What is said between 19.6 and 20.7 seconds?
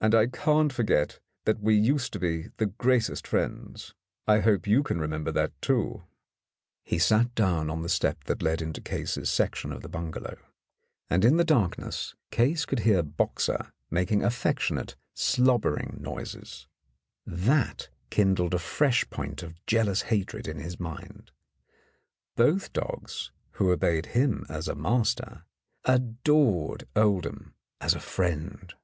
jealous hatred in